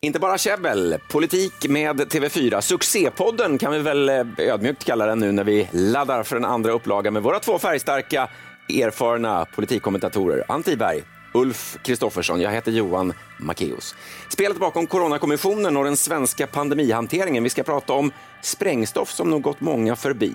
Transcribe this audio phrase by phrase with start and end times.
[0.00, 2.60] Inte bara käbbel, politik med TV4.
[2.60, 6.72] Succépodden kan vi väl eh, ödmjukt kalla den nu när vi laddar för en andra
[6.72, 8.28] upplaga med våra två färgstarka,
[8.68, 10.44] erfarna politikkommentatorer.
[10.48, 11.02] Ann Tiberg,
[11.34, 12.40] Ulf Kristoffersson.
[12.40, 13.94] Jag heter Johan Macéus.
[14.28, 17.44] Spelet bakom Coronakommissionen och den svenska pandemihanteringen.
[17.44, 18.12] Vi ska prata om
[18.42, 20.32] sprängstoff som nog gått många förbi.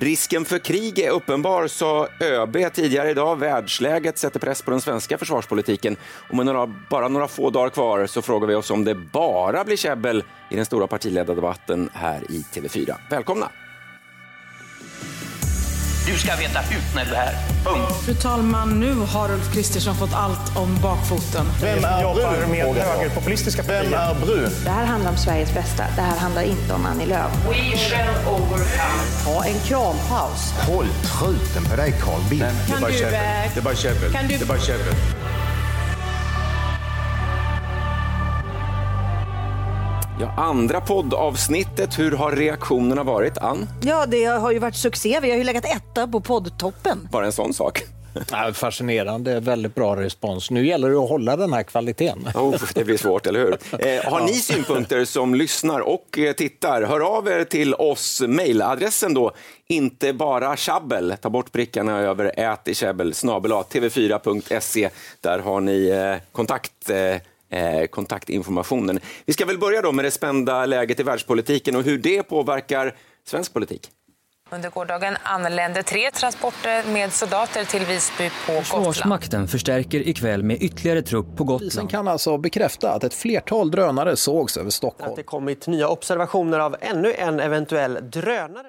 [0.00, 3.36] Risken för krig är uppenbar, sa ÖB tidigare idag.
[3.36, 5.96] Världsläget sätter press på den svenska försvarspolitiken.
[6.30, 9.64] Och med några, bara några få dagar kvar så frågar vi oss om det bara
[9.64, 12.94] blir käbbel i den stora partiledardebatten här i TV4.
[13.10, 13.50] Välkomna!
[16.12, 17.34] Du ska veta hut när du är här.
[17.64, 17.92] Punkt.
[18.04, 21.46] Fru talman, nu har Ulf Kristersson fått allt om bakfoten.
[21.60, 22.50] Vem är brun?
[22.50, 24.50] med högerpopulistiska Vem är brun?
[24.64, 25.84] Det här handlar om Sveriges bästa.
[25.96, 27.30] Det här handlar inte om Annie Lööf.
[27.48, 28.64] We shall overcome.
[29.24, 30.52] Ta en krampaus.
[30.66, 32.44] Håll truten på dig Carl Bildt.
[32.44, 34.12] Eh, Det är bara käbbel.
[34.28, 34.94] Det är bara käbbel.
[40.20, 43.38] Ja, andra poddavsnittet, hur har reaktionerna varit?
[43.38, 45.18] Ann, Ja, det har ju varit succé.
[45.22, 47.08] Vi har ju legat etta på poddtoppen.
[47.12, 47.82] bara en sån sak.
[48.30, 50.50] Ja, fascinerande, väldigt bra respons.
[50.50, 52.28] Nu gäller det att hålla den här kvaliteten.
[52.34, 53.52] Oh, det blir svårt, eller hur?
[53.86, 58.22] Eh, har ni synpunkter som lyssnar och eh, tittar, hör av er till oss.
[58.26, 59.32] Mailadressen då,
[59.68, 64.90] inte bara tjabbel, ta bort prickarna över ät i käbbel, snabel tv4.se.
[65.20, 66.90] Där har ni eh, kontakt.
[66.90, 67.16] Eh,
[67.50, 69.00] eh, kontaktinformationen.
[69.26, 72.96] Vi ska väl börja då med det spända läget i världspolitiken och hur det påverkar
[73.24, 73.90] svensk politik.
[74.50, 78.66] Under gårdagen anlände tre transporter med soldater till Visby på Gotland.
[78.66, 81.90] Försvarsmakten förstärker ikväll med ytterligare trupp på Polisen Gotland.
[81.90, 85.10] kan alltså bekräfta att ett flertal drönare sågs över Stockholm.
[85.10, 88.66] att det kommit nya observationer av ännu en eventuell drönare.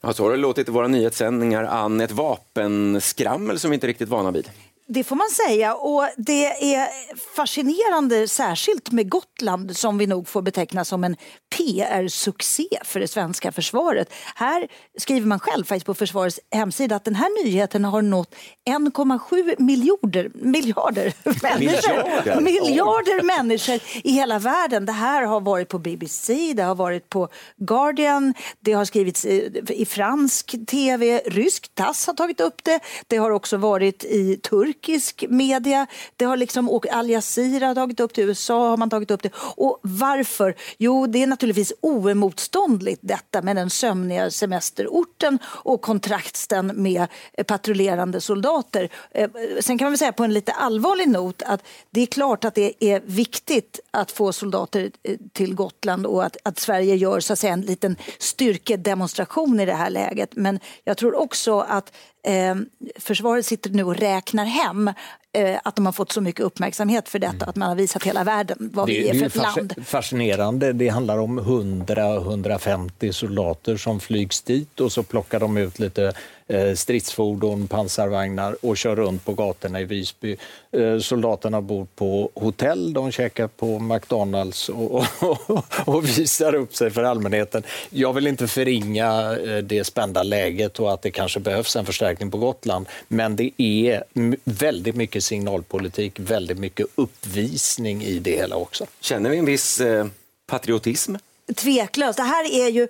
[0.00, 4.08] Ja, så har det låtit i våra nyhetssändningar, Ann, ett vapenskrammel som vi inte riktigt
[4.08, 4.50] vana vid.
[4.88, 5.74] Det får man säga.
[5.74, 6.88] Och det är
[7.36, 11.16] fascinerande, särskilt med Gotland som vi nog får beteckna som en
[11.56, 14.12] PR-succé för det svenska försvaret.
[14.34, 14.68] Här
[14.98, 18.34] skriver man själv faktiskt på försvarets hemsida att den här nyheten har nått
[18.70, 22.40] 1,7 miljarder, miljarder människor.
[22.40, 23.22] Miljarder?
[23.22, 24.86] människor i hela världen.
[24.86, 29.62] Det här har varit på BBC, det har varit på Guardian, det har skrivits i,
[29.68, 34.36] i fransk tv, rysk TASS har tagit upp det, det har också varit i
[34.74, 35.86] turkisk media,
[36.16, 39.22] det har liksom, och Al Jazeera har tagit upp det, USA har man tagit upp
[39.22, 39.32] det.
[39.34, 40.54] Och varför?
[40.78, 48.20] Jo, det är naturligtvis oemotståndligt detta med den sömniga semesterorten och kontrakten med eh, patrullerande
[48.20, 48.88] soldater.
[49.10, 49.30] Eh,
[49.60, 52.54] sen kan man väl säga på en lite allvarlig not att det är klart att
[52.54, 57.32] det är viktigt att få soldater eh, till Gotland och att, att Sverige gör så
[57.32, 60.30] att säga, en liten styrkedemonstration i det här läget.
[60.36, 61.92] Men jag tror också att
[62.24, 62.54] eh,
[62.98, 64.88] försvaret sitter nu och räknar hem
[65.32, 68.24] eh, att de har fått så mycket uppmärksamhet för detta, att man har visat hela
[68.24, 69.74] världen vad vi är för ett fasc- land.
[69.86, 70.72] fascinerande.
[70.72, 76.12] Det handlar om 100-150 soldater som flygs dit och så plockar de ut lite
[76.48, 80.36] Eh, stridsfordon, pansarvagnar och kör runt på gatorna i Visby.
[80.72, 86.90] Eh, soldaterna bor på hotell, de käkar på McDonalds och, och, och visar upp sig
[86.90, 87.62] för allmänheten.
[87.90, 92.30] Jag vill inte förringa eh, det spända läget och att det kanske behövs en förstärkning
[92.30, 94.04] på Gotland, men det är
[94.44, 98.86] väldigt mycket signalpolitik, väldigt mycket uppvisning i det hela också.
[99.00, 100.06] Känner vi en viss eh,
[100.46, 101.14] patriotism?
[101.54, 102.16] Tveklöst.
[102.16, 102.88] Det här är ju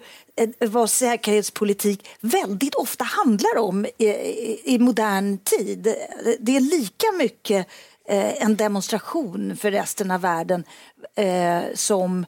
[0.59, 4.07] vad säkerhetspolitik väldigt ofta handlar om i,
[4.65, 5.95] i, modern tid.
[6.41, 7.67] Det är lika mycket
[8.09, 10.65] eh, en demonstration för resten av världen
[11.15, 12.27] eh, som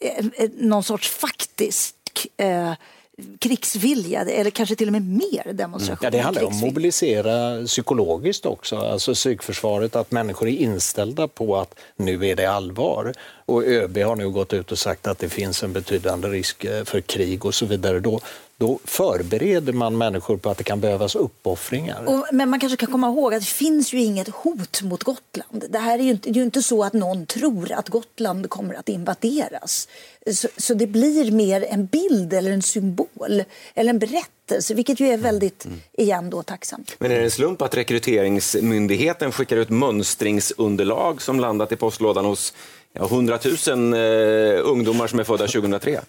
[0.00, 1.96] eh, någon sorts faktisk
[2.36, 2.72] eh,
[3.38, 6.04] krigsvilja, eller kanske till och med mer demonstration.
[6.04, 11.56] Ja, det handlar om att mobilisera psykologiskt också, alltså psykförsvaret, att människor är inställda på
[11.56, 13.14] att nu är det allvar.
[13.46, 16.84] Och ÖB har nu gått ut och sagt att det finns en betydande risk eh,
[16.84, 18.00] för krig och så vidare.
[18.00, 18.20] Då,
[18.62, 22.04] då förbereder man människor på att det kan behövas uppoffringar.
[22.06, 25.64] Och, men man kanske kan komma ihåg att det finns ju inget hot mot Gotland.
[25.68, 28.50] Det här är ju inte, det är ju inte så att någon tror att Gotland
[28.50, 29.88] kommer att invaderas.
[30.30, 33.44] Så, så det blir mer en bild eller en symbol
[33.74, 36.96] eller en berättelse, vilket ju är väldigt, igen då, tacksamt.
[36.98, 42.54] Men är det en slump att Rekryteringsmyndigheten skickar ut mönstringsunderlag som landat i postlådan hos
[42.92, 43.38] ja, 100
[43.68, 44.00] 000 eh,
[44.70, 46.00] ungdomar som är födda 2003?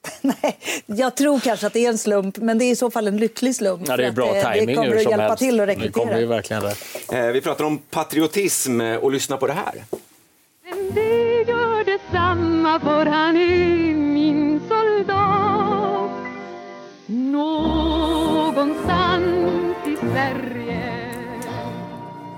[0.20, 3.08] Nej, jag tror kanske att det är en slump, men det är i så fall
[3.08, 3.82] en lycklig slump.
[3.88, 5.38] Ja, det är bra att, eh, tajming Det kommer att hjälpa helst.
[5.38, 6.26] till att Det kommer ju rekrytera.
[6.36, 6.84] verkligen rätt.
[7.12, 9.84] Eh, vi pratar om patriotism eh, och lyssna på det här.
[10.94, 16.10] Det gör detsamma för han är min soldat
[18.08, 20.94] Någonstans i Sverige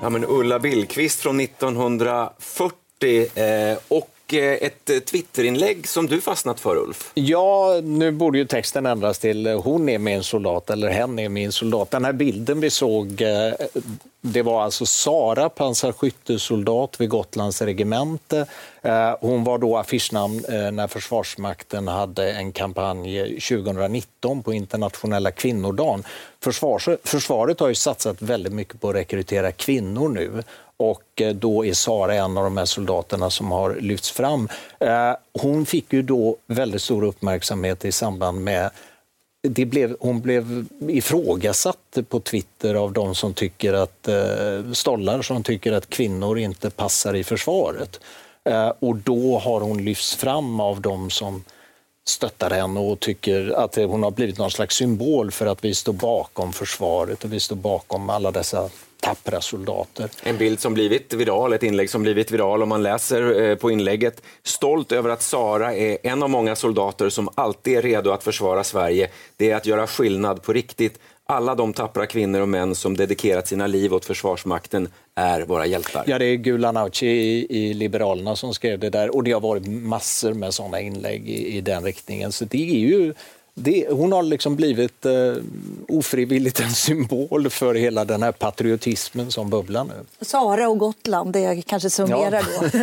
[0.02, 6.20] Ja, men Ulla Billqvist från 1940 eh, och och eh, ett eh, Twitterinlägg som du
[6.20, 7.10] fastnat för, Ulf.
[7.14, 11.28] Ja, nu borde ju texten ändras till eh, hon är min soldat eller hen är
[11.28, 11.90] min soldat.
[11.90, 13.22] Den här bilden vi såg,
[14.20, 18.46] det var alltså Sara, pansarskyttesoldat vid Gotlands regemente.
[19.20, 26.04] Hon var då affischnamn när Försvarsmakten hade en kampanj 2019 på internationella kvinnodagen.
[26.42, 30.42] Försvars, försvaret har ju satsat väldigt mycket på att rekrytera kvinnor nu
[30.80, 34.48] och eh, då är Sara en av de här soldaterna som har lyfts fram.
[34.78, 38.70] Eh, hon fick ju då väldigt stor uppmärksamhet i samband med
[39.42, 45.42] det blev, hon blev ifrågasatt på Twitter av de som tycker att eh, stollar som
[45.42, 48.00] tycker att kvinnor inte passar i försvaret.
[48.44, 51.44] Eh, och då har hon lyfts fram av de som
[52.06, 55.92] stöttar henne och tycker att hon har blivit någon slags symbol för att vi står
[55.92, 60.10] bakom försvaret och vi står bakom alla dessa tappra soldater.
[60.22, 62.62] En bild som blivit viral, ett inlägg som blivit viral.
[62.62, 67.08] Om man läser eh, på inlägget, stolt över att Sara är en av många soldater
[67.08, 69.10] som alltid är redo att försvara Sverige.
[69.36, 70.98] Det är att göra skillnad på riktigt.
[71.26, 76.04] Alla de tappra kvinnor och män som dedikerat sina liv åt Försvarsmakten är våra hjältar.
[76.06, 79.40] Ja, det är Gulan Avci i, i Liberalerna som skrev det där och det har
[79.40, 82.32] varit massor med sådana inlägg i, i den riktningen.
[82.32, 83.14] Så det är ju
[83.62, 85.12] det, hon har liksom blivit eh,
[85.88, 89.94] ofrivilligt en symbol för hela den här patriotismen som bubblar nu.
[90.20, 92.82] Sara och Gotland, det kanske summerar då.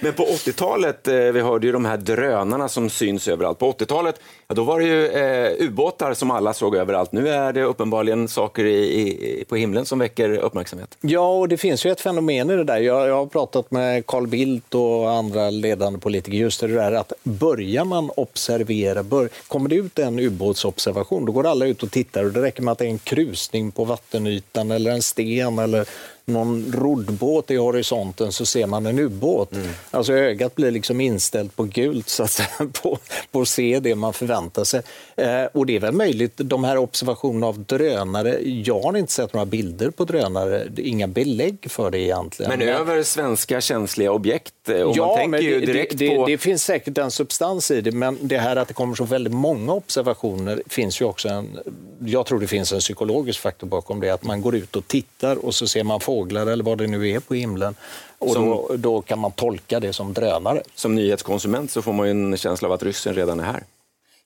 [0.00, 3.58] Men på 80-talet, eh, vi hörde ju de här drönarna som syns överallt.
[3.58, 7.12] På 80-talet, ja, då var det ju eh, ubåtar som alla såg överallt.
[7.12, 10.96] Nu är det uppenbarligen saker i, i, på himlen som väcker uppmärksamhet.
[11.00, 12.78] Ja, och det finns ju ett fenomen i det där.
[12.78, 17.12] Jag, jag har pratat med Carl Bildt och andra ledande politiker just det där att
[17.22, 22.24] börjar man observera, bör, kommer det ut en ubåtsobservation, då går alla ut och tittar
[22.24, 25.88] och det räcker med att det är en krusning på vattenytan eller en sten eller
[26.28, 29.52] någon roddbåt i horisonten så ser man en ubåt.
[29.52, 29.68] Mm.
[29.90, 32.48] Alltså ögat blir liksom inställt på gult så att säga,
[32.82, 32.98] på,
[33.30, 34.82] på att se det man förväntar sig.
[35.16, 39.32] Eh, och det är väl möjligt, de här observationerna av drönare, jag har inte sett
[39.32, 42.58] några bilder på drönare, det inga belägg för det egentligen.
[42.58, 46.08] Men över svenska känsliga objekt, eh, och ja, man tänker men ju det, direkt det,
[46.08, 46.26] på...
[46.26, 49.04] det, det finns säkert en substans i det, men det här att det kommer så
[49.04, 51.58] väldigt många observationer finns ju också en...
[52.00, 55.44] Jag tror det finns en psykologisk faktor bakom det, att man går ut och tittar
[55.44, 57.74] och så ser man fåglar eller vad det nu är på himlen
[58.18, 60.62] och Som- då, då kan man tolka det som drönare.
[60.74, 63.62] Som nyhetskonsument så får man ju en känsla av att ryssen redan är här.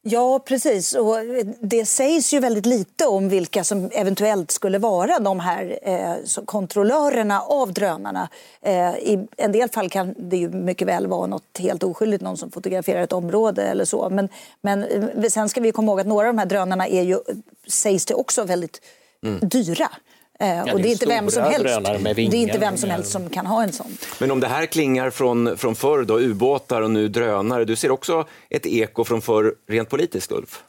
[0.05, 0.95] Ja, precis.
[0.95, 1.17] Och
[1.61, 7.41] det sägs ju väldigt lite om vilka som eventuellt skulle vara de här eh, kontrollörerna
[7.41, 8.29] av drönarna.
[8.63, 12.37] Eh, I en del fall kan det ju mycket väl vara något helt oskyldigt, någon
[12.37, 14.09] som fotograferar ett område eller så.
[14.11, 14.29] Men,
[14.61, 17.19] men eh, sen ska vi komma ihåg att några av de här drönarna är ju,
[17.67, 18.81] sägs det också, väldigt
[19.41, 19.91] dyra.
[20.43, 21.85] Eh, och det är det är inte vem som helst.
[22.05, 23.97] Det är inte vem som helst som kan ha en sån.
[24.19, 27.91] Men om det här klingar från, från förr, då, ubåtar och nu drönare, du ser
[27.91, 30.63] också ett eko från förr rent politiskt, Ulf?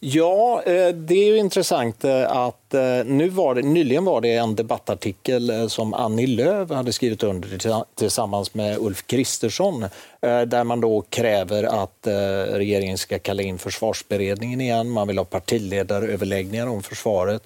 [0.00, 4.34] Ja, eh, det är ju intressant eh, att eh, nu var det, nyligen var det
[4.34, 9.84] en debattartikel som Annie Lööf hade skrivit under tillsammans med Ulf Kristersson
[10.20, 12.06] där man då kräver att
[12.52, 14.90] regeringen ska kalla in försvarsberedningen igen.
[14.90, 17.42] Man vill ha partiledaröverläggningar om försvaret.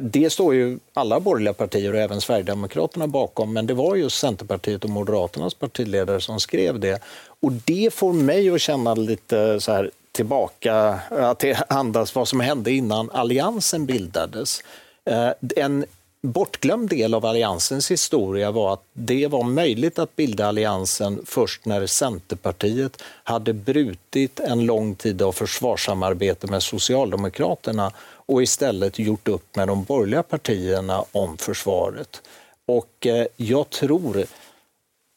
[0.00, 4.84] Det står ju alla borgerliga partier och även Sverigedemokraterna bakom, men det var just Centerpartiet
[4.84, 7.02] och Moderaternas partiledare som skrev det.
[7.40, 10.74] Och det får mig att känna lite så här tillbaka,
[11.10, 14.62] att det andas vad som hände innan Alliansen bildades.
[15.04, 15.84] Eh, en
[16.22, 21.86] bortglömd del av Alliansens historia var att det var möjligt att bilda Alliansen först när
[21.86, 29.68] Centerpartiet hade brutit en lång tid av försvarssamarbete med Socialdemokraterna och istället gjort upp med
[29.68, 32.22] de borgerliga partierna om försvaret.
[32.66, 34.24] Och eh, jag tror,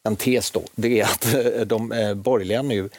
[0.04, 2.90] en tes då, det är att eh, de borgerliga nu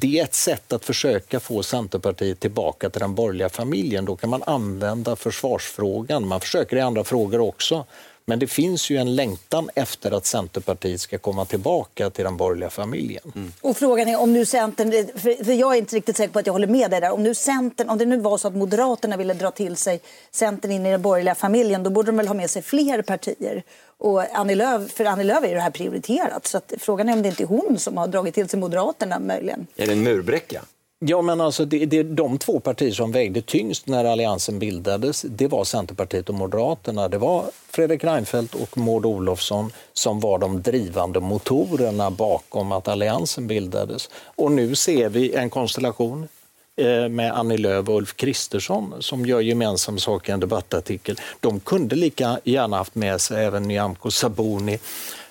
[0.00, 4.04] det är ett sätt att försöka få Centerpartiet tillbaka till den borgerliga familjen.
[4.04, 6.26] Då kan man använda försvarsfrågan.
[6.28, 7.84] Man försöker i andra frågor också.
[8.26, 12.70] Men det finns ju en längtan efter att Centerpartiet ska komma tillbaka till den borgerliga
[12.70, 13.52] familjen.
[13.60, 16.46] Och frågan är om nu Centern, för för jag är inte riktigt säker på att
[16.46, 17.10] jag håller med dig där.
[17.10, 20.00] Om nu Centern, om det nu var så att Moderaterna ville dra till sig
[20.30, 23.62] Centern in i den borgerliga familjen, då borde de väl ha med sig fler partier.
[23.98, 26.46] Och Annie Lööf, för Annie Lööf är ju det här prioriterat.
[26.46, 29.18] Så att frågan är om det inte är hon som har dragit till sig Moderaterna
[29.18, 29.66] möjligen.
[29.76, 30.62] Är det en murbräcka?
[30.98, 35.48] Ja, men alltså det, det, de två partier som vägde tyngst när Alliansen bildades, det
[35.48, 37.08] var Centerpartiet och Moderaterna.
[37.08, 43.46] Det var Fredrik Reinfeldt och Maud Olofsson som var de drivande motorerna bakom att Alliansen
[43.46, 44.10] bildades.
[44.24, 46.28] Och nu ser vi en konstellation
[46.76, 51.16] eh, med Annie Lööf och Ulf Kristersson som gör gemensam sak i en debattartikel.
[51.40, 54.78] De kunde lika gärna haft med sig även Nyamko Sabuni.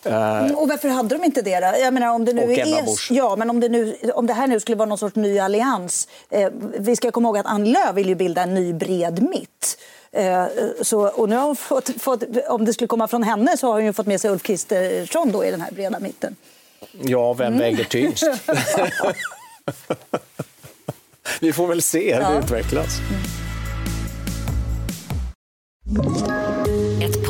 [0.06, 1.60] Eh, Mm, Och varför hade de inte det?
[1.60, 1.74] Då?
[1.80, 4.60] Jag menar, om det nu är, ja, men om det, nu, om det här nu
[4.60, 6.08] skulle vara någon sorts ny allians.
[6.30, 9.78] Eh, vi ska komma ihåg att Annie Lööf vill ju bilda en ny bred mitt.
[10.12, 10.46] Eh,
[10.82, 13.74] så, och nu har hon fått, fått, om det skulle komma från henne så har
[13.74, 16.36] hon ju fått med sig Ulf Kristersson då i den här breda mitten.
[17.02, 18.24] Ja, vem väger tyngst?
[21.42, 22.40] Vi får väl se hur det Ja.
[22.40, 22.90] utvecklas.
[26.00, 26.62] Ett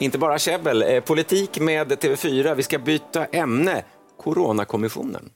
[0.00, 2.54] Inte bara käbbel, eh, politik med TV4.
[2.54, 3.84] Vi ska byta ämne.
[4.22, 5.30] Coronakommissionen.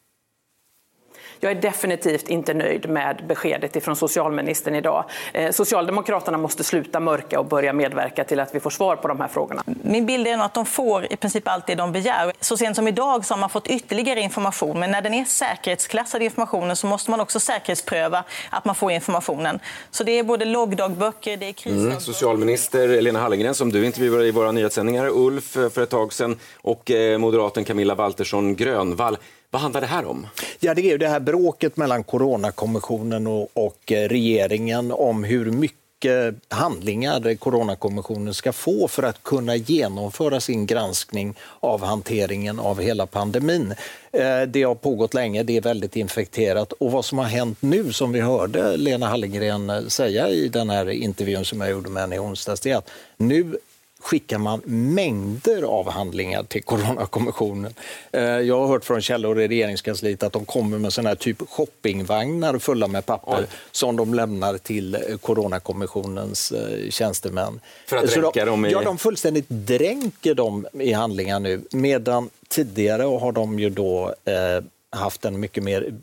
[1.44, 5.04] Jag är definitivt inte nöjd med beskedet ifrån socialministern idag.
[5.32, 9.20] Eh, Socialdemokraterna måste sluta mörka och börja medverka till att vi får svar på de
[9.20, 9.62] här frågorna.
[9.82, 12.32] Min bild är att de får i princip allt det de begär.
[12.40, 14.80] Så sent som idag så har man fått ytterligare information.
[14.80, 19.58] Men när den är säkerhetsklassad informationen så måste man också säkerhetspröva att man får informationen.
[19.90, 21.90] Så det är både loggdagböcker, det är krisdagböcker.
[21.90, 22.00] Mm.
[22.00, 26.38] Socialminister Lena Hallengren som du intervjuade i våra nyhetssändningar, Ulf eh, för ett tag sedan
[26.56, 29.16] och eh, moderaten Camilla Waltersson Grönvall.
[29.52, 30.26] Vad handlar det här om?
[30.60, 35.50] Ja, det är ju det här bråket mellan Coronakommissionen och, och eh, regeringen om hur
[35.50, 43.06] mycket handlingar Coronakommissionen ska få för att kunna genomföra sin granskning av hanteringen av hela
[43.06, 43.74] pandemin.
[44.12, 47.92] Eh, det har pågått länge, det är väldigt infekterat och vad som har hänt nu
[47.92, 52.00] som vi hörde Lena Hallengren eh, säga i den här intervjun som jag gjorde med
[52.00, 53.56] henne i onsdags, det är att nu
[54.02, 57.74] skickar man mängder av handlingar till Coronakommissionen.
[58.12, 61.48] Eh, Jag har hört från källor i regeringskansliet att de kommer med såna här typ
[61.48, 63.46] shoppingvagnar fulla med papper Oj.
[63.72, 67.60] som de lämnar till eh, Coronakommissionens eh, tjänstemän.
[67.86, 72.30] För att dränka de, dem i- Ja, de fullständigt dränker dem i handlingar nu medan
[72.48, 75.94] tidigare har de ju då eh, haft en mycket mer...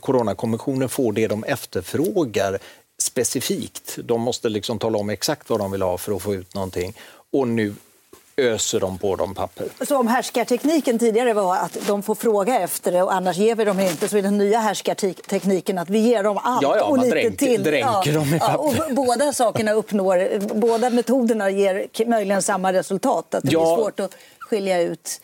[0.00, 2.58] Coronakommissionen får det de efterfrågar
[2.98, 3.98] specifikt.
[4.04, 6.94] De måste liksom tala om exakt vad de vill ha för att få ut någonting.
[7.38, 7.74] Och nu
[8.36, 9.66] öser de på dem papper.
[9.86, 13.64] Så om härskartekniken tidigare var att de får fråga efter det och annars ger vi
[13.64, 16.98] dem inte så är den nya härskartekniken att vi ger dem allt Ja, ja, och
[16.98, 17.62] lite dränker- till.
[17.62, 18.94] dränker dem i ja, och papper.
[18.94, 23.34] båda sakerna uppnår, båda metoderna ger möjligen samma resultat.
[23.34, 23.58] Att det Ja.
[23.76, 25.20] blir svårt att skilja ut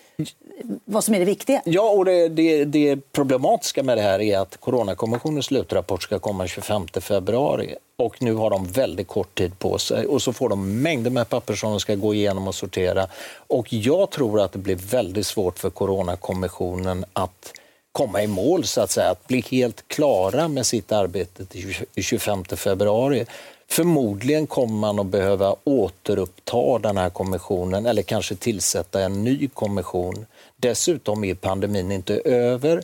[0.85, 1.63] vad som är det viktiga.
[1.65, 6.47] Ja, och det, det, det problematiska med det här är att Coronakommissionens slutrapport ska komma
[6.47, 10.83] 25 februari och nu har de väldigt kort tid på sig och så får de
[10.83, 13.07] mängder med papper som de ska gå igenom och sortera.
[13.35, 17.53] Och jag tror att det blir väldigt svårt för Coronakommissionen att
[17.93, 22.45] komma i mål, så att säga, att bli helt klara med sitt arbete till 25
[22.45, 23.27] februari.
[23.69, 30.27] Förmodligen kommer man att behöva återuppta den här kommissionen eller kanske tillsätta en ny kommission.
[30.61, 32.83] Dessutom är pandemin inte över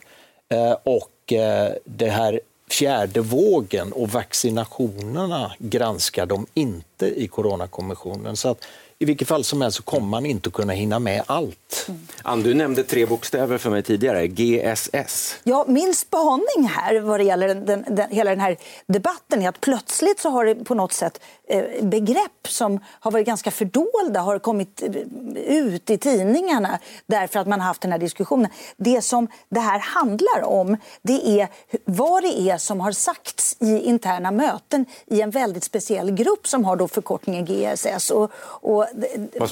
[0.49, 2.40] eh, och eh, det här
[2.71, 8.37] fjärde vågen och vaccinationerna granskar de inte i Coronakommissionen.
[8.37, 8.64] Så att
[8.98, 11.88] i vilket fall som helst så kommer man inte kunna hinna med allt.
[12.22, 15.36] Ann, du nämnde tre bokstäver för mig tidigare, GSS.
[15.44, 19.48] Ja, min spaning här vad det gäller den, den, den, hela den här debatten är
[19.48, 24.20] att plötsligt så har det på något sätt eh, begrepp som har varit ganska fördolda
[24.20, 28.50] har kommit eh, ut i tidningarna därför att man har haft den här diskussionen.
[28.76, 31.48] Det som det här handlar om det är
[31.84, 36.64] vad det är som har sagts i interna möten i en väldigt speciell grupp som
[36.64, 38.10] har då förkortningen GSS.
[38.10, 38.85] Och, och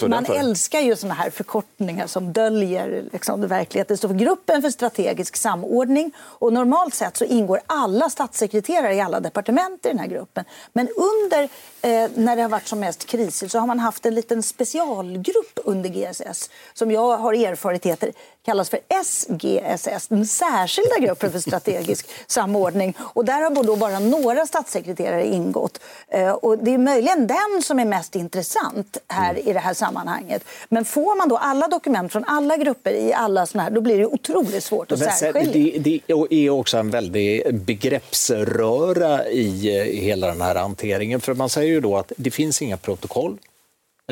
[0.09, 0.35] man för?
[0.35, 3.95] älskar ju såna här förkortningar som döljer liksom, verkligheten.
[3.95, 6.13] Det står för Gruppen för strategisk samordning.
[6.19, 10.45] Och normalt sett så ingår alla statssekreterare i alla departement i den här gruppen.
[10.73, 11.43] Men under,
[11.83, 15.59] eh, när det har varit som mest krisigt så har man haft en liten specialgrupp
[15.65, 18.13] under GSS som jag har erfarenheter
[18.45, 22.97] kallas för SGSS, den särskilda gruppen för strategisk samordning.
[22.99, 25.81] Och där har då bara några statssekreterare ingått.
[26.09, 30.45] Eh, och det är möjligen den som är mest intressant här i det här sammanhanget.
[30.69, 33.99] Men får man då alla dokument från alla grupper i alla såna här, då blir
[33.99, 35.79] det otroligt svårt att särskilja.
[35.79, 41.21] det, det är också en väldig begreppsröra i eh, hela den här hanteringen.
[41.21, 43.39] För man säger ju då att det finns inga protokoll.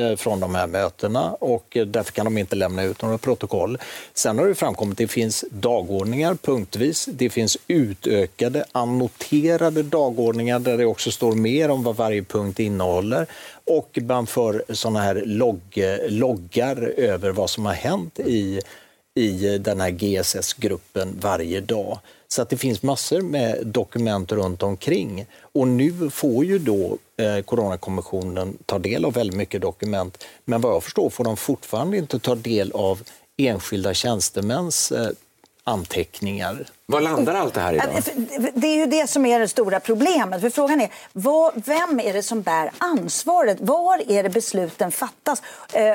[0.01, 3.79] Eh, från de här mötena och eh, därför kan de inte lämna ut några protokoll.
[4.15, 7.09] Sen har det framkommit att det finns dagordningar punktvis.
[7.13, 13.27] Det finns utökade annoterade dagordningar där det också står mer om vad varje punkt innehåller
[13.67, 18.61] och man för såna här logg, loggar över vad som har hänt i,
[19.15, 21.99] i den här GSS-gruppen varje dag.
[22.33, 25.27] Så att det finns massor med dokument runt omkring.
[25.43, 30.25] Och nu får ju då eh, Coronakommissionen ta del av väldigt mycket dokument.
[30.45, 33.03] Men vad jag förstår får de fortfarande inte ta del av
[33.37, 35.09] enskilda tjänstemäns eh,
[35.65, 36.67] anteckningar.
[36.87, 37.97] Var landar allt det här idag?
[37.97, 40.41] Äh, det är ju det som är det stora problemet.
[40.41, 43.59] För frågan är, vad, vem är det som bär ansvaret?
[43.61, 45.43] Var är det besluten fattas?
[45.73, 45.95] Eh,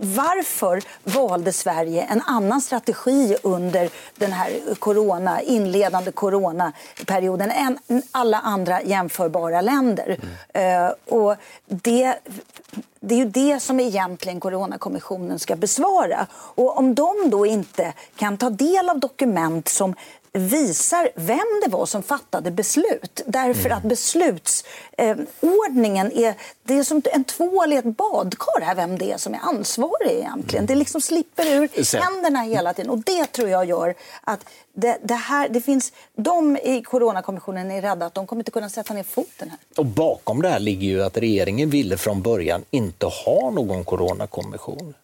[0.00, 7.78] varför valde Sverige en annan strategi under den här corona, inledande coronaperioden än
[8.10, 10.18] alla andra jämförbara länder?
[10.52, 10.86] Mm.
[10.86, 11.36] Eh, och
[11.66, 12.14] det
[13.06, 16.26] det är ju det som egentligen Coronakommissionen ska besvara.
[16.32, 19.94] Och om de då inte kan ta del av dokument som
[20.38, 23.22] visar vem det var som fattade beslut.
[23.26, 23.78] Därför mm.
[23.78, 29.12] att beslutsordningen eh, är, det är som en tvål i ett badkar här, vem det
[29.12, 30.66] är som är ansvarig egentligen.
[30.66, 32.02] Det liksom slipper ur Sen.
[32.02, 36.56] händerna hela tiden och det tror jag gör att det, det, här, det finns, de
[36.56, 39.58] i Coronakommissionen är rädda att de kommer inte kunna sätta ner foten här.
[39.76, 44.94] Och bakom det här ligger ju att regeringen ville från början inte ha någon coronakommission.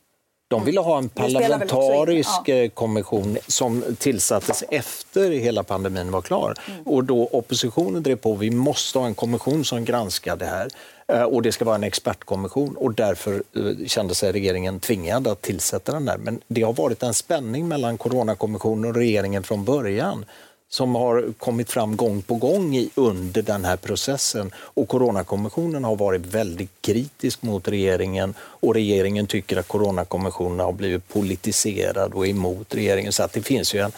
[0.51, 2.55] De ville ha en parlamentarisk ja.
[2.55, 6.55] Eh, kommission som tillsattes efter hela pandemin var klar.
[6.69, 6.83] Mm.
[6.83, 10.69] Och då oppositionen drev på, vi måste ha en kommission som granskar det här.
[11.09, 15.43] Eh, och det ska vara en expertkommission och därför eh, kände sig regeringen tvingad att
[15.43, 16.19] tillsätta den där.
[16.19, 20.25] Men det har varit en spänning mellan Coronakommissionen och regeringen från början
[20.71, 24.51] som har kommit fram gång på gång under den här processen.
[24.57, 31.09] Och Coronakommissionen har varit väldigt kritisk mot regeringen och regeringen tycker att Coronakommissionen har blivit
[31.09, 33.13] politiserad och emot regeringen.
[33.13, 33.93] Så att det finns ju en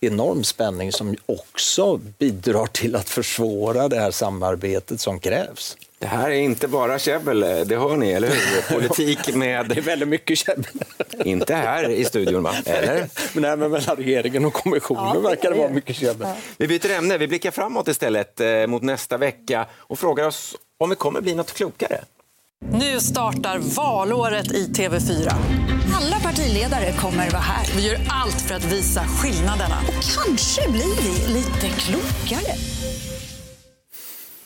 [0.00, 5.76] enorm spänning som också bidrar till att försvåra det här samarbetet som krävs.
[5.98, 8.74] Det här är inte bara käbbel, det hör ni, eller hur?
[8.74, 9.68] Politik med...
[9.68, 10.72] Det är väldigt mycket käbbel.
[11.24, 12.54] Inte här i studion, va?
[12.64, 13.08] Eller?
[13.32, 16.28] Men även mellan regeringen och kommissionen ja, verkar det vara mycket käbbel.
[16.58, 20.90] Vi byter ämne, vi blickar framåt istället eh, mot nästa vecka och frågar oss om
[20.90, 22.00] vi kommer bli något klokare.
[22.72, 25.32] Nu startar valåret i TV4.
[25.94, 27.76] Alla partiledare kommer vara här.
[27.76, 29.76] Vi gör allt för att visa skillnaderna.
[29.88, 32.54] Och kanske blir vi lite klokare.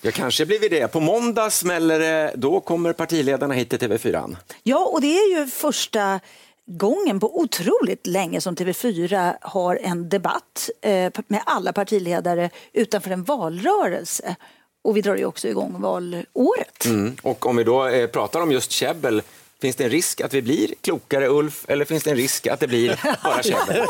[0.05, 0.89] Ja, kanske blir vi det.
[0.89, 2.33] På måndag smäller det.
[2.35, 4.37] Då kommer partiledarna hit till TV4.
[4.63, 6.21] Ja, och det är ju första
[6.67, 13.25] gången på otroligt länge som TV4 har en debatt eh, med alla partiledare utanför en
[13.25, 14.37] valrörelse.
[14.85, 16.85] Och vi drar ju också igång valåret.
[16.85, 17.17] Mm.
[17.23, 19.23] Och om vi då eh, pratar om just käbbel
[19.63, 22.61] Finns det en risk att vi blir klokare, Ulf, eller finns det en risk att
[22.61, 23.87] det blir bara käbbel?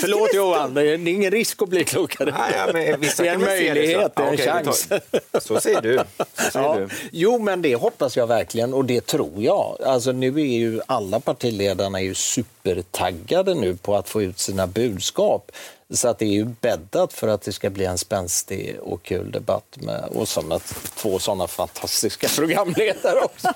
[0.00, 2.34] Förlåt Johan, det är ingen risk att bli klokare.
[2.38, 4.88] Nej, ja, men det är en möjlighet, det är en ja, chans.
[5.40, 5.98] Så säger du.
[6.18, 6.74] Så säger ja.
[6.74, 6.88] du.
[7.12, 9.76] Jo, men det hoppas jag verkligen och det tror jag.
[9.84, 14.66] Alltså, nu är ju alla partiledarna är ju supertaggade nu på att få ut sina
[14.66, 15.52] budskap.
[15.92, 19.30] Så att det är ju bäddat för att det ska bli en spänstig och kul
[19.30, 20.58] debatt med och såna,
[20.94, 23.48] två sådana fantastiska programledare också.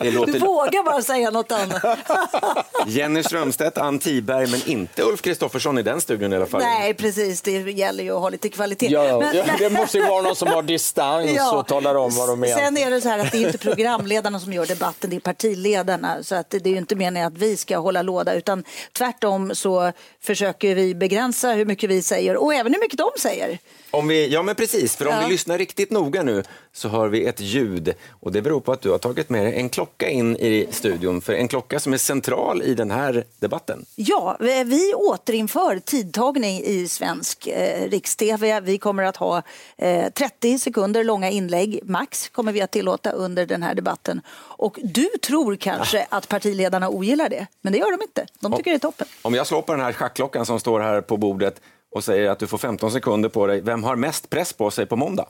[0.00, 0.32] Låter...
[0.32, 1.98] Du vågar bara säga något annat.
[2.86, 6.60] Jenny Strömstedt, Ann Tiberg, men inte Ulf Kristoffersson i den studion i alla fall.
[6.60, 7.42] Nej, precis.
[7.42, 8.88] Det gäller ju att ha lite kvalitet.
[8.88, 9.36] Ja, men...
[9.36, 11.56] ja, det måste ju vara någon som har distans ja.
[11.56, 12.58] och talar om vad de menar.
[12.58, 15.20] Sen är det så här att det är inte programledarna som gör debatten, det är
[15.20, 16.22] partiledarna.
[16.22, 19.92] Så att det är ju inte meningen att vi ska hålla låda, utan tvärtom så
[20.20, 23.58] försöker vi begränsa hur mycket mycket vi säger och även hur mycket de säger.
[23.90, 24.96] Om vi, ja, men precis.
[24.96, 25.20] För om ja.
[25.24, 26.42] vi lyssnar riktigt noga nu
[26.76, 27.94] så hör vi ett ljud.
[28.10, 31.20] Och Det beror på att du har tagit med dig en klocka in i studion.
[31.20, 33.84] För En klocka som är central i den här debatten.
[33.94, 38.60] Ja, vi återinför tidtagning i svensk eh, riks-tv.
[38.60, 39.42] Vi kommer att ha
[39.76, 44.20] eh, 30 sekunder långa inlägg, max, kommer vi att tillåta under den här debatten.
[44.38, 46.06] Och du tror kanske ja.
[46.08, 48.26] att partiledarna ogillar det, men det gör de inte.
[48.40, 49.06] De tycker om, det är toppen.
[49.22, 51.60] Om jag slår på den här schackklockan som står här på bordet
[51.90, 53.60] och säger att du får 15 sekunder på dig.
[53.60, 55.26] Vem har mest press på sig på måndag?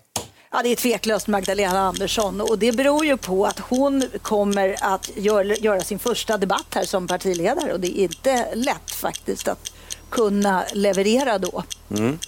[0.50, 5.11] Ja, det är tveklöst Magdalena Andersson och det beror ju på att hon kommer att
[5.16, 9.72] göra sin första debatt här som partiledare och det är inte lätt faktiskt att
[10.11, 11.62] kunna leverera då.
[11.90, 12.18] Mm.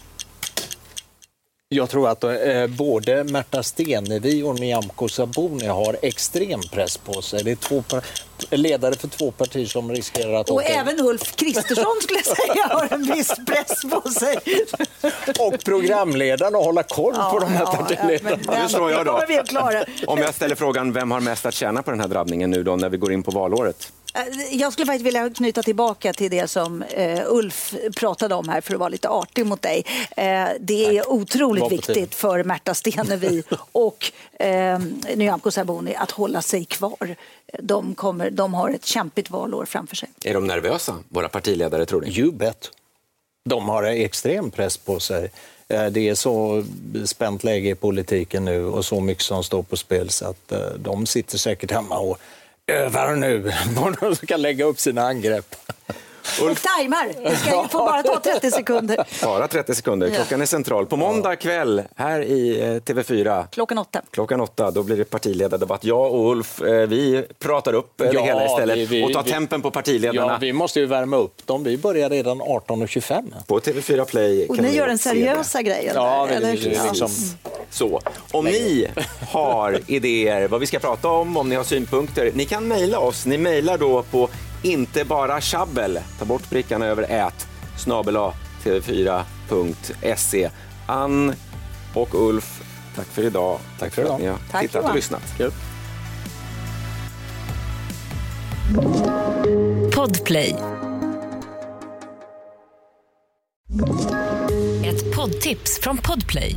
[1.71, 7.45] Jag tror att eh, både Märta Stenevi och Nyamko Sabuni har extrem press på sig.
[7.45, 7.85] Det är två
[8.51, 12.67] ledare för två partier som riskerar att Och åka även Ulf Kristersson skulle jag säga
[12.71, 14.37] har en viss press på sig.
[15.39, 18.37] Och programledaren och hålla koll på de här ja, partiledarna.
[18.47, 19.13] men- Nu slår jag då.
[19.17, 19.89] att.
[20.07, 22.77] Om jag ställer frågan, vem har mest att tjäna på den här drabbningen nu då
[22.77, 23.93] när vi går in på valåret?
[24.15, 28.61] Eh, Jag skulle faktiskt vilja knyta tillbaka till det som eh, Ulf pratade om här
[28.61, 29.85] för att vara lite artig mot dig.
[30.17, 33.43] Eh, det är otroligt viktigt för Märta Stenevi
[33.73, 34.79] och eh,
[35.15, 37.17] Nyamko Sabuni att hålla sig kvar.
[37.59, 40.09] De, kommer, de har ett kämpigt valår framför sig.
[40.25, 42.19] Är de nervösa, våra partiledare, tror ni?
[42.21, 42.71] You bet.
[43.45, 45.31] De har en extrem press på sig.
[45.69, 46.65] Det är så
[47.05, 50.59] spänt läge i politiken nu och så mycket som står på spel så att eh,
[50.79, 52.19] de sitter säkert hemma och
[52.69, 55.55] övar nu på de ska lägga upp sina angrepp.
[56.43, 57.13] Och tajmar!
[57.31, 59.07] Det ska få bara ta 30 sekunder.
[59.25, 60.11] Bara 30 sekunder.
[60.11, 60.87] Klockan är central.
[60.87, 64.03] På måndag kväll här i eh, TV4 Klockan åtta.
[64.11, 65.85] Klockan åtta, då blir det partiledardebatt.
[65.85, 69.13] Jag och Ulf, eh, vi pratar upp eh, det Ja, hela istället vi- vi- och
[69.13, 70.33] tar vi- tempen på partiledarna.
[70.33, 71.65] Ja, vi måste ju värma upp dem.
[71.65, 73.35] Vi börjar redan 18.25.
[73.47, 75.93] På TV4 Play Och kan ni gör den se seriösa grejen.
[75.95, 76.49] Ja, men eller?
[76.57, 77.11] det liksom...
[77.71, 78.01] Så,
[78.31, 78.87] om ni
[79.29, 83.27] har idéer vad vi ska prata om, om ni har synpunkter, ni kan mejla oss.
[83.27, 84.29] Ni mejlar då på
[84.63, 87.47] inte bara tjabbel, ta bort prickarna över ät,
[87.79, 88.33] snabel-a
[88.65, 90.51] tv4.se.
[90.87, 91.35] Ann
[91.95, 92.63] och Ulf,
[92.97, 93.59] tack för idag.
[93.79, 94.15] Tack för idag.
[94.15, 95.23] att ni har Tack, tittat och lyssnat.
[99.95, 100.55] Podplay.
[104.85, 106.57] Ett poddtips från Podplay.